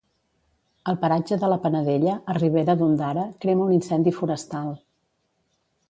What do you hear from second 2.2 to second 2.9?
a Ribera